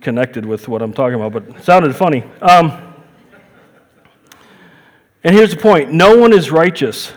[0.00, 2.24] connected with what I'm talking about, but it sounded funny.
[2.40, 2.94] Um,
[5.24, 7.12] and here's the point no one is righteous.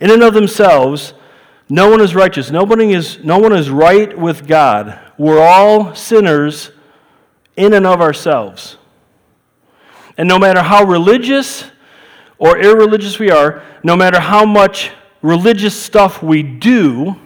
[0.00, 1.14] In and of themselves,
[1.68, 2.50] no one is righteous.
[2.50, 5.00] Nobody is, no one is right with God.
[5.18, 6.70] We're all sinners
[7.56, 8.76] in and of ourselves.
[10.16, 11.64] And no matter how religious
[12.38, 17.16] or irreligious we are, no matter how much religious stuff we do,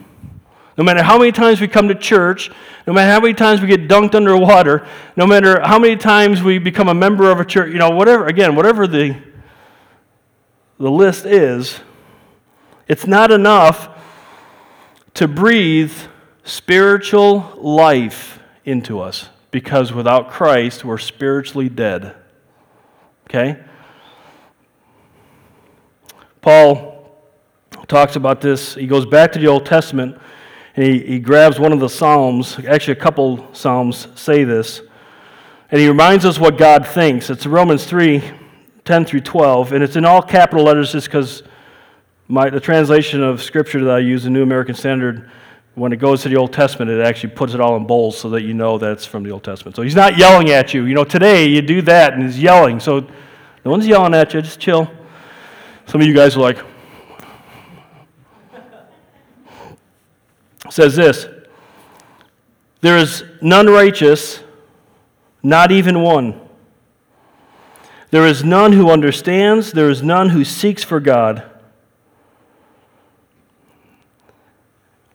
[0.78, 2.50] no matter how many times we come to church,
[2.86, 6.58] no matter how many times we get dunked underwater, no matter how many times we
[6.58, 9.20] become a member of a church, you know, whatever, again, whatever the,
[10.78, 11.80] the list is,
[12.88, 13.89] it's not enough
[15.14, 15.92] to breathe
[16.44, 22.14] spiritual life into us because without Christ, we're spiritually dead.
[23.28, 23.58] Okay?
[26.40, 27.10] Paul
[27.88, 28.74] talks about this.
[28.74, 30.18] He goes back to the Old Testament
[30.76, 32.58] and he, he grabs one of the Psalms.
[32.66, 34.80] Actually, a couple Psalms say this.
[35.70, 37.30] And he reminds us what God thinks.
[37.30, 38.22] It's Romans 3
[38.84, 39.72] 10 through 12.
[39.72, 41.42] And it's in all capital letters just because
[42.30, 45.28] the translation of Scripture that I use, the New American Standard,
[45.74, 48.30] when it goes to the Old Testament, it actually puts it all in bold so
[48.30, 49.74] that you know that it's from the Old Testament.
[49.74, 50.84] So he's not yelling at you.
[50.84, 52.78] You know, today you do that and he's yelling.
[52.78, 53.00] So
[53.64, 54.90] no one's yelling at you, just chill.
[55.86, 56.58] Some of you guys are like,
[60.70, 61.26] says this
[62.80, 64.40] There is none righteous,
[65.42, 66.40] not even one.
[68.10, 71.49] There is none who understands, there is none who seeks for God.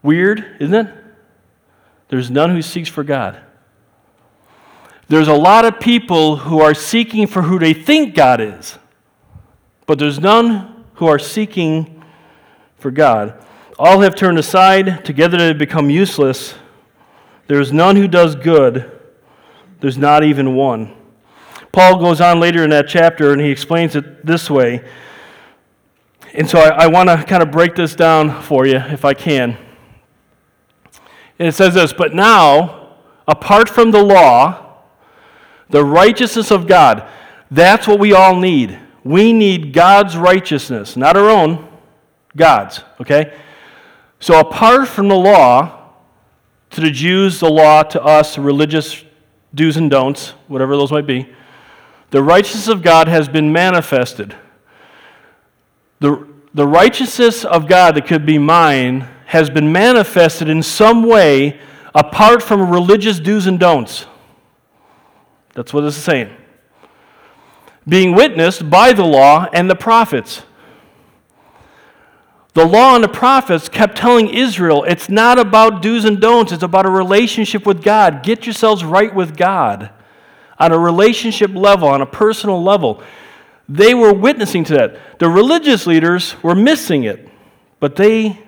[0.06, 0.94] Weird, isn't it?
[2.10, 3.42] There's none who seeks for God.
[5.08, 8.78] There's a lot of people who are seeking for who they think God is,
[9.88, 12.04] but there's none who are seeking
[12.78, 13.44] for God.
[13.80, 16.54] All have turned aside, together they become useless.
[17.48, 18.92] There is none who does good,
[19.80, 20.96] there's not even one.
[21.72, 24.88] Paul goes on later in that chapter and he explains it this way.
[26.36, 29.16] And so I, I want to kind of break this down for you if I
[29.16, 29.65] can.
[31.40, 32.96] And it says this But now,
[33.28, 34.82] apart from the law,
[35.70, 37.08] the righteousness of God,
[37.52, 38.80] that's what we all need.
[39.04, 41.68] We need God's righteousness, not our own,
[42.36, 43.38] God's, okay?
[44.20, 45.92] So, apart from the law,
[46.72, 49.04] to the Jews, the law, to us, religious
[49.54, 51.30] do's and don'ts, whatever those might be,
[52.10, 54.36] the righteousness of God has been manifested.
[56.00, 61.60] The, the righteousness of God that could be mine has been manifested in some way
[61.94, 64.06] apart from religious do's and don'ts.
[65.56, 66.34] That's what is saying.
[67.86, 70.44] Being witnessed by the law and the prophets.
[72.54, 76.64] The law and the prophets kept telling Israel it's not about do's and don'ts, it's
[76.64, 78.24] about a relationship with God.
[78.24, 79.90] Get yourselves right with God
[80.58, 83.04] on a relationship level, on a personal level.
[83.68, 85.20] They were witnessing to that.
[85.20, 87.28] The religious leaders were missing it,
[87.82, 88.45] but they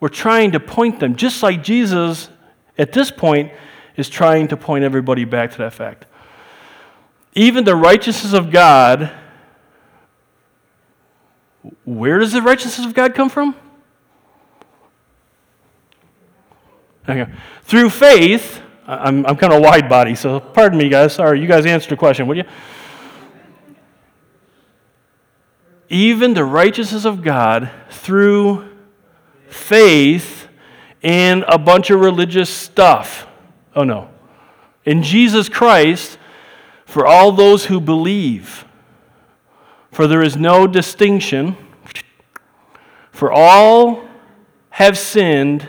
[0.00, 2.28] we're trying to point them, just like Jesus
[2.76, 3.52] at this point
[3.96, 6.06] is trying to point everybody back to that fact.
[7.34, 9.12] Even the righteousness of God,
[11.84, 13.56] where does the righteousness of God come from?
[17.08, 17.30] Okay.
[17.62, 21.14] Through faith, I'm, I'm kind of wide body, so pardon me, guys.
[21.14, 22.44] Sorry, you guys answered the question, would you?
[25.88, 28.68] Even the righteousness of God through
[29.48, 30.48] faith
[31.02, 33.26] in a bunch of religious stuff.
[33.74, 34.10] Oh no.
[34.84, 36.18] In Jesus Christ,
[36.84, 38.64] for all those who believe.
[39.92, 41.56] For there is no distinction.
[43.12, 44.06] For all
[44.70, 45.68] have sinned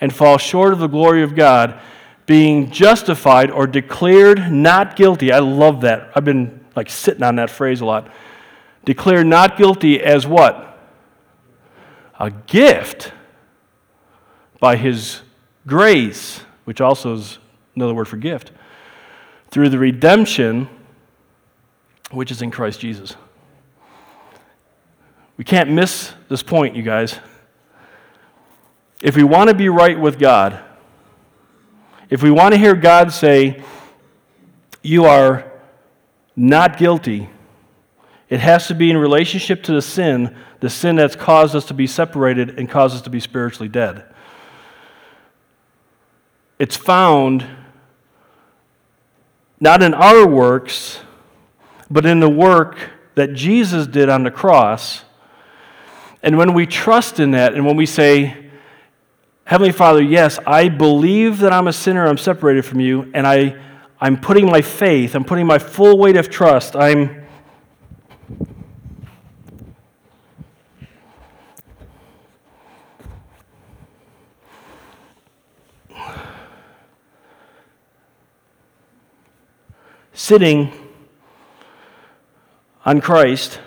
[0.00, 1.80] and fall short of the glory of God,
[2.26, 5.32] being justified or declared not guilty.
[5.32, 6.10] I love that.
[6.14, 8.10] I've been like sitting on that phrase a lot.
[8.84, 10.71] Declared not guilty as what?
[12.22, 13.12] A gift
[14.60, 15.20] by his
[15.66, 17.38] grace, which also is
[17.74, 18.52] another word for gift,
[19.50, 20.68] through the redemption
[22.12, 23.16] which is in Christ Jesus.
[25.36, 27.18] We can't miss this point, you guys.
[29.02, 30.60] If we want to be right with God,
[32.08, 33.60] if we want to hear God say,
[34.80, 35.50] You are
[36.36, 37.28] not guilty,
[38.32, 41.74] it has to be in relationship to the sin, the sin that's caused us to
[41.74, 44.06] be separated and caused us to be spiritually dead.
[46.58, 47.46] It's found
[49.60, 51.00] not in our works,
[51.90, 52.78] but in the work
[53.16, 55.04] that Jesus did on the cross.
[56.22, 58.50] And when we trust in that, and when we say,
[59.44, 63.60] Heavenly Father, yes, I believe that I'm a sinner, I'm separated from you, and I,
[64.00, 67.21] I'm putting my faith, I'm putting my full weight of trust, I'm
[80.22, 80.72] sitting
[82.84, 83.58] on Christ,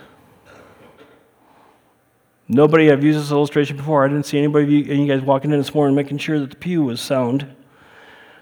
[2.47, 4.05] Nobody, I've used this illustration before.
[4.05, 6.51] I didn't see anybody of you, you guys walking in this morning making sure that
[6.51, 7.53] the pew was sound.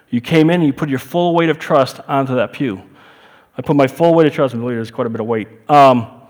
[0.09, 2.83] You came in and you put your full weight of trust onto that pew.
[3.57, 5.47] I put my full weight of trust, I believe there's quite a bit of weight,
[5.69, 6.21] um,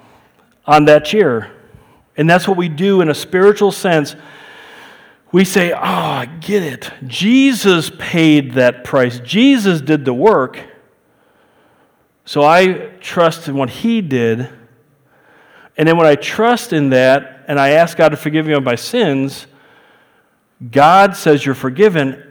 [0.66, 1.52] on that chair.
[2.16, 4.16] And that's what we do in a spiritual sense.
[5.32, 6.92] We say, Oh, I get it.
[7.08, 10.73] Jesus paid that price, Jesus did the work.
[12.26, 14.50] So I trust in what he did.
[15.78, 18.64] And then when I trust in that and I ask God to forgive me of
[18.64, 19.48] my sins,
[20.72, 22.24] God says you're forgiven,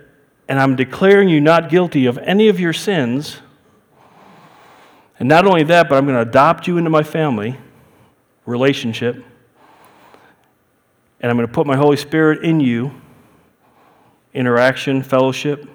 [0.49, 3.39] and I'm declaring you not guilty of any of your sins.
[5.19, 7.59] And not only that, but I'm going to adopt you into my family
[8.47, 9.17] relationship.
[11.21, 12.93] And I'm going to put my Holy Spirit in you
[14.35, 15.69] interaction, fellowship,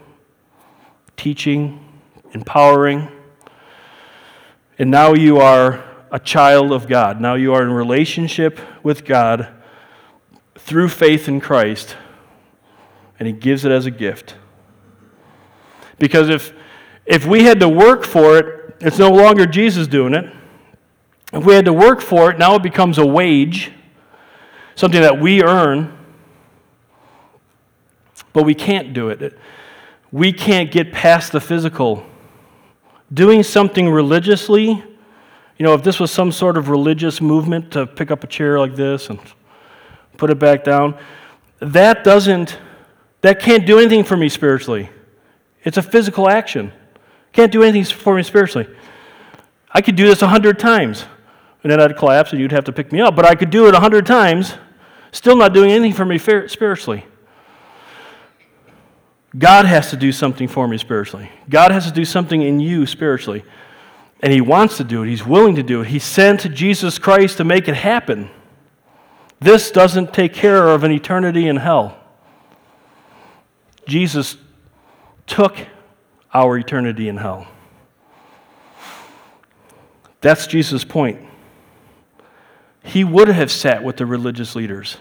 [1.16, 1.80] teaching,
[2.34, 3.08] empowering.
[4.80, 7.20] And now you are a child of God.
[7.20, 9.48] Now you are in relationship with God
[10.56, 11.96] through faith in Christ,
[13.20, 14.36] and He gives it as a gift.
[15.98, 16.54] Because if,
[17.06, 20.32] if we had to work for it, it's no longer Jesus doing it.
[21.34, 23.72] If we had to work for it, now it becomes a wage,
[24.76, 25.98] something that we earn,
[28.32, 29.38] but we can't do it.
[30.12, 32.06] We can't get past the physical.
[33.14, 34.84] Doing something religiously,
[35.58, 38.60] you know, if this was some sort of religious movement to pick up a chair
[38.60, 39.20] like this and
[40.18, 40.98] put it back down,
[41.60, 42.58] that doesn't,
[43.22, 44.90] that can't do anything for me spiritually.
[45.64, 46.72] It's a physical action.
[47.32, 48.68] Can't do anything for me spiritually.
[49.72, 51.06] I could do this a hundred times,
[51.64, 53.16] and then I'd collapse and you'd have to pick me up.
[53.16, 54.56] But I could do it a hundred times,
[55.12, 57.06] still not doing anything for me spiritually.
[59.38, 61.30] God has to do something for me spiritually.
[61.50, 63.44] God has to do something in you spiritually.
[64.22, 65.10] And He wants to do it.
[65.10, 65.88] He's willing to do it.
[65.88, 68.30] He sent Jesus Christ to make it happen.
[69.40, 71.98] This doesn't take care of an eternity in hell.
[73.88, 74.38] Jesus
[75.28, 75.68] took
[76.34, 77.48] our eternity in hell.
[80.22, 81.22] That's Jesus' point.
[82.84, 84.98] He would have sat with the religious leaders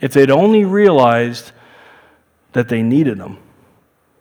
[0.00, 1.52] if they'd only realized
[2.52, 3.38] that they needed him,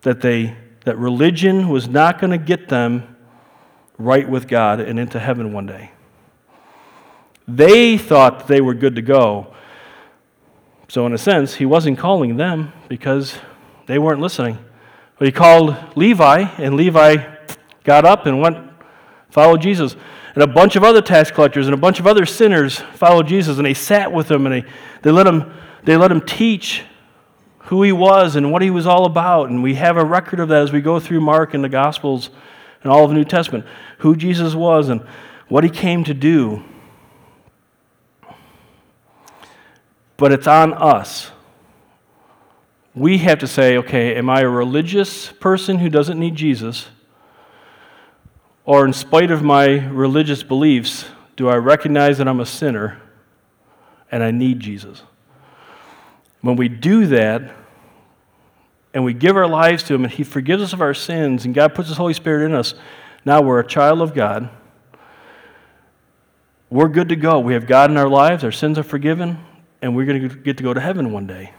[0.01, 0.55] that, they,
[0.85, 3.15] that religion was not going to get them
[3.97, 5.91] right with God and into heaven one day.
[7.47, 9.53] They thought they were good to go.
[10.89, 13.37] So, in a sense, he wasn't calling them because
[13.87, 14.57] they weren't listening.
[15.17, 17.17] But he called Levi, and Levi
[17.83, 18.57] got up and went,
[19.29, 19.95] followed Jesus.
[20.35, 23.57] And a bunch of other tax collectors and a bunch of other sinners followed Jesus,
[23.57, 24.69] and they sat with him and they,
[25.01, 25.51] they, let, him,
[25.83, 26.83] they let him teach
[27.67, 29.49] who he was and what he was all about.
[29.49, 32.29] And we have a record of that as we go through Mark and the Gospels
[32.83, 33.65] and all of the New Testament
[33.99, 35.01] who Jesus was and
[35.47, 36.63] what he came to do.
[40.17, 41.31] But it's on us
[42.97, 46.87] we have to say, okay, am I a religious person who doesn't need Jesus?
[48.65, 51.05] Or, in spite of my religious beliefs,
[51.35, 52.99] do I recognize that I'm a sinner
[54.11, 55.03] and I need Jesus?
[56.41, 57.55] When we do that,
[58.93, 61.53] and we give our lives to Him, and He forgives us of our sins, and
[61.53, 62.73] God puts His Holy Spirit in us,
[63.25, 64.49] now we're a child of God.
[66.69, 67.39] We're good to go.
[67.39, 69.39] We have God in our lives, our sins are forgiven,
[69.81, 71.53] and we're going to get to go to heaven one day.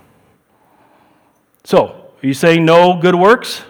[1.65, 3.63] So, are you saying no good works?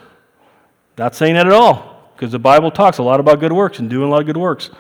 [0.97, 3.89] Not saying that at all, because the Bible talks a lot about good works and
[3.89, 4.71] doing a lot of good works.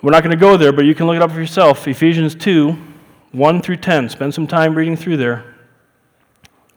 [0.00, 1.88] We're not going to go there, but you can look it up for yourself.
[1.88, 2.87] Ephesians 2
[3.32, 4.08] 1 through 10.
[4.08, 5.54] Spend some time reading through there.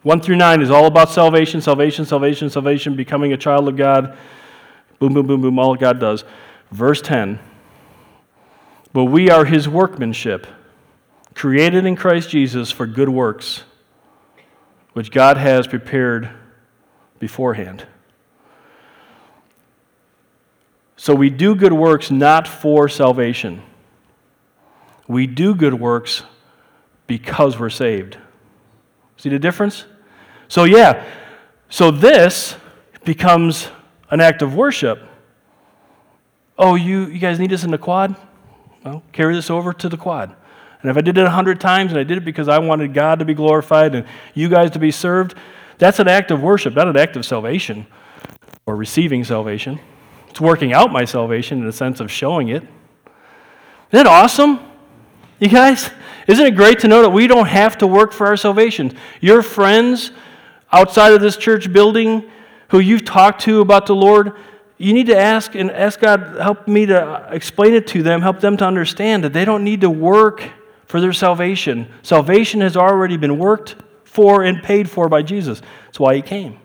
[0.04, 4.18] 1 through 9 is all about salvation, salvation, salvation, salvation, becoming a child of God.
[5.00, 6.24] Boom, boom, boom, boom, all God does.
[6.72, 7.40] Verse 10
[8.94, 10.48] But we are his workmanship,
[11.36, 13.64] created in Christ Jesus for good works
[14.94, 16.30] which God has prepared
[17.20, 17.86] beforehand.
[20.98, 23.64] So we do good works not for salvation.
[25.08, 26.24] We do good works
[27.08, 28.18] because we're saved.
[29.18, 29.86] See the difference?
[30.48, 31.06] So, yeah,
[31.70, 32.56] so this
[33.06, 33.70] becomes
[34.10, 35.02] an act of worship.
[36.58, 38.16] Oh, you, you guys need this in the quad?
[38.84, 40.36] Well, carry this over to the quad.
[40.82, 42.94] And if I did it a hundred times and I did it because I wanted
[42.94, 45.36] God to be glorified and you guys to be served,
[45.78, 47.86] that's an act of worship, not an act of salvation
[48.66, 49.80] or receiving salvation.
[50.30, 52.64] It's working out my salvation in the sense of showing it.
[52.64, 52.72] Isn't
[53.92, 54.60] that awesome?
[55.40, 55.92] You guys?
[56.32, 58.98] Isn't it great to know that we don't have to work for our salvation?
[59.20, 60.12] Your friends
[60.72, 62.32] outside of this church building
[62.70, 64.32] who you've talked to about the Lord,
[64.78, 68.40] you need to ask and ask God, help me to explain it to them, help
[68.40, 70.50] them to understand that they don't need to work
[70.86, 71.92] for their salvation.
[72.02, 73.76] Salvation has already been worked
[74.06, 75.62] for and paid for by Jesus.
[75.88, 76.60] That's why he came.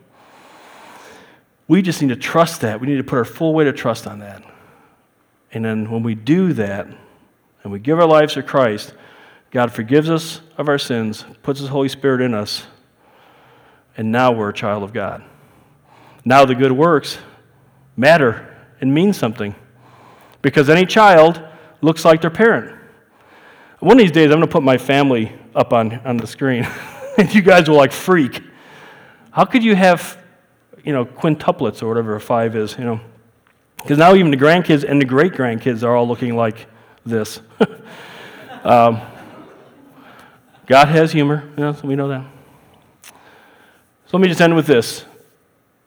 [1.67, 2.81] We just need to trust that.
[2.81, 4.45] We need to put our full weight of trust on that.
[5.53, 6.87] And then when we do that
[7.65, 8.95] and we give our lives to Christ,
[9.51, 12.67] God forgives us of our sins, puts His Holy Spirit in us,
[13.97, 15.25] and now we're a child of God.
[16.25, 17.19] Now the good works
[17.97, 19.55] matter and mean something
[20.43, 21.41] because any child
[21.81, 22.77] looks like their parent.
[23.79, 26.67] One of these days, I'm going to put my family up on, on the screen,
[27.19, 28.43] and you guys will like freak.
[29.31, 30.19] How could you have,
[30.83, 33.01] you know, quintuplets or whatever a five is, you know?
[33.77, 36.67] Because now even the grandkids and the great grandkids are all looking like
[37.05, 37.41] this.
[38.65, 39.01] um,
[40.67, 41.45] God has humor,
[41.85, 42.27] we know that.
[44.07, 45.05] So let me just end with this.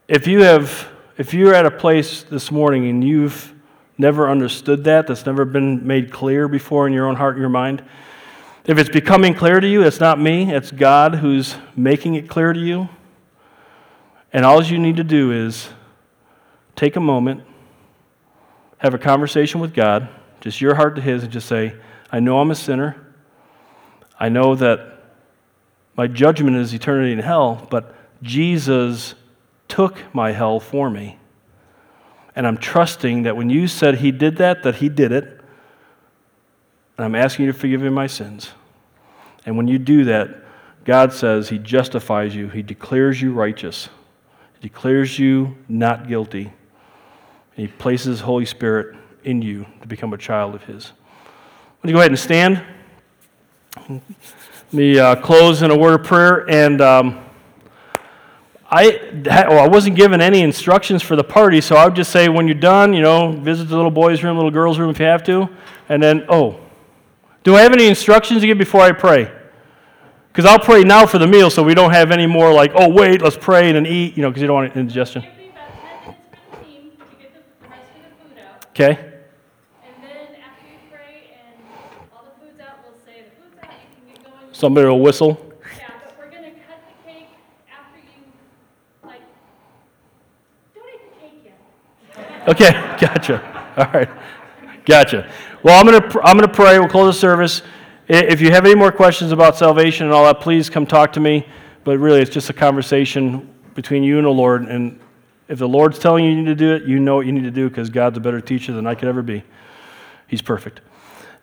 [0.07, 3.53] If you have, if you're at a place this morning and you've
[3.97, 7.49] never understood that, that's never been made clear before in your own heart and your
[7.49, 7.84] mind,
[8.65, 12.53] if it's becoming clear to you, it's not me, it's God who's making it clear
[12.53, 12.88] to you.
[14.32, 15.69] And all you need to do is
[16.75, 17.43] take a moment,
[18.77, 20.07] have a conversation with God,
[20.39, 21.75] just your heart to His, and just say,
[22.11, 23.09] I know I'm a sinner.
[24.20, 24.99] I know that
[25.95, 29.15] my judgment is eternity in hell, but Jesus
[29.67, 31.17] took my hell for me.
[32.36, 35.24] And I'm trusting that when you said He did that, that He did it.
[36.97, 38.51] And I'm asking you to forgive me my sins.
[39.45, 40.43] And when you do that,
[40.84, 43.89] God says He justifies you, He declares you righteous,
[44.59, 46.45] He declares you not guilty.
[47.55, 50.91] And He places His Holy Spirit in you to become a child of His.
[51.82, 52.61] Would you go ahead and stand?
[53.88, 54.01] Let
[54.73, 56.49] me uh, close in a word of prayer.
[56.49, 56.82] And.
[56.82, 57.25] Um,
[58.71, 62.30] I, well, I wasn't given any instructions for the party, so I would just say
[62.30, 65.05] when you're done, you know, visit the little boys' room, little girls' room if you
[65.05, 65.49] have to.
[65.89, 66.59] And then, oh,
[67.43, 69.32] do I have any instructions to give before I pray?
[70.27, 72.88] Because I'll pray now for the meal so we don't have any more like, oh,
[72.89, 75.25] wait, let's pray and then eat, you know, because you don't want indigestion.
[78.69, 78.91] Okay.
[78.91, 81.65] And then after you pray and
[82.13, 84.49] all the food's out, we'll say the food's out, you can get going.
[84.60, 85.38] Somebody will whistle.
[85.78, 87.28] Yeah, but we're gonna cut the cake
[87.72, 89.22] after you, like,
[90.76, 91.53] don't eat the cake
[92.18, 92.49] yet.
[92.49, 93.74] Okay, gotcha.
[93.78, 94.10] All right,
[94.84, 95.32] gotcha.
[95.64, 96.78] Well, I'm gonna I'm gonna pray.
[96.78, 97.62] We'll close the service.
[98.10, 101.22] If you have any more questions about salvation and all that, please come talk to
[101.22, 101.47] me.
[101.86, 104.64] But really, it's just a conversation between you and the Lord.
[104.64, 104.99] And
[105.47, 107.45] if the Lord's telling you you need to do it, you know what you need
[107.45, 109.41] to do because God's a better teacher than I could ever be.
[110.28, 110.82] He's perfect.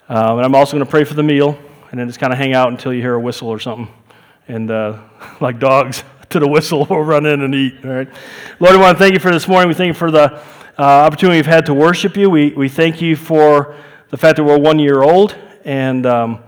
[0.07, 1.57] Um, and I'm also going to pray for the meal,
[1.89, 3.93] and then just kind of hang out until you hear a whistle or something.
[4.47, 4.99] And uh,
[5.41, 7.75] like dogs to the whistle, we'll run in and eat.
[7.83, 8.09] All right.
[8.59, 9.67] Lord, I want to thank you for this morning.
[9.67, 10.33] We thank you for the
[10.79, 12.29] uh, opportunity we've had to worship you.
[12.29, 13.75] We, we thank you for
[14.09, 15.35] the fact that we're one year old.
[15.65, 16.43] And, um,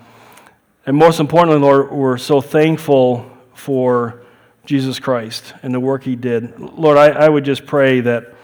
[0.86, 4.22] and most importantly, Lord, we're so thankful for
[4.66, 6.60] Jesus Christ and the work he did.
[6.60, 8.36] Lord, I, I would just pray that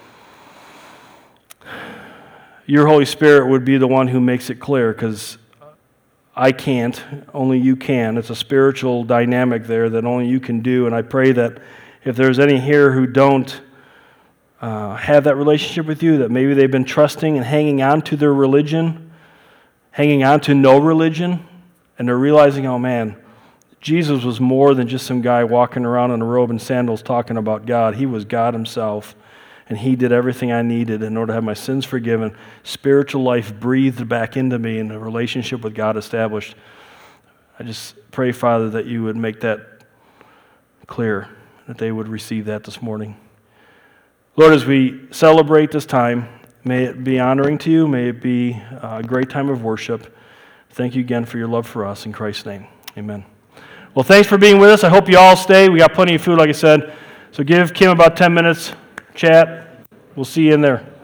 [2.65, 5.37] your Holy Spirit would be the one who makes it clear because
[6.37, 7.01] I can't,
[7.33, 8.17] only you can.
[8.17, 10.85] It's a spiritual dynamic there that only you can do.
[10.85, 11.59] And I pray that
[12.03, 13.61] if there's any here who don't
[14.59, 18.17] uh, have that relationship with you, that maybe they've been trusting and hanging on to
[18.17, 19.11] their religion,
[19.91, 21.45] hanging on to no religion,
[21.97, 23.15] and they're realizing, oh man,
[23.79, 27.37] Jesus was more than just some guy walking around in a robe and sandals talking
[27.37, 27.95] about God.
[27.95, 29.15] He was God Himself,
[29.67, 33.57] and He did everything I needed in order to have my sins forgiven, spiritual life
[33.59, 36.55] breathed back into me, and a relationship with God established.
[37.59, 39.83] I just pray, Father, that you would make that
[40.87, 41.29] clear,
[41.67, 43.17] that they would receive that this morning.
[44.35, 46.27] Lord, as we celebrate this time,
[46.63, 50.15] may it be honoring to you, may it be a great time of worship.
[50.71, 52.05] Thank you again for your love for us.
[52.05, 53.23] In Christ's name, amen.
[53.93, 54.83] Well, thanks for being with us.
[54.83, 55.69] I hope you all stay.
[55.69, 56.93] We got plenty of food, like I said.
[57.31, 58.73] So give Kim about 10 minutes,
[59.15, 59.87] chat.
[60.15, 60.94] We'll see you in there.